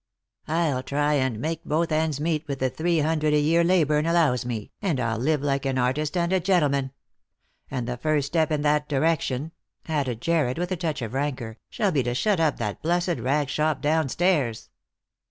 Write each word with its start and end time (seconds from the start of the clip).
I'll 0.47 0.81
try 0.81 1.13
and 1.13 1.39
make 1.39 1.63
both 1.63 1.91
ends 1.91 2.19
meet 2.19 2.47
with 2.47 2.57
the 2.57 2.71
three 2.71 3.01
hundred 3.01 3.35
a 3.35 3.39
year 3.39 3.63
Ley 3.63 3.83
burn 3.83 4.07
e 4.07 4.09
allows 4.09 4.47
me, 4.47 4.71
and 4.81 4.99
I'll 4.99 5.19
live 5.19 5.43
like 5.43 5.63
an 5.63 5.77
artist 5.77 6.17
and 6.17 6.33
a 6.33 6.39
gentleman. 6.39 6.89
And 7.69 7.87
the 7.87 7.97
first 7.97 8.25
step 8.25 8.51
in 8.51 8.63
that 8.63 8.89
direction," 8.89 9.51
added 9.87 10.19
Jarred, 10.19 10.57
with 10.57 10.71
a 10.71 10.75
touch 10.75 11.03
of 11.03 11.13
rancour," 11.13 11.59
shall 11.69 11.91
be 11.91 12.01
to 12.01 12.15
shut 12.15 12.39
up 12.39 12.57
that 12.57 12.81
blessed 12.81 13.17
rag 13.19 13.47
shop 13.49 13.79
down 13.79 14.09
stairs." 14.09 14.71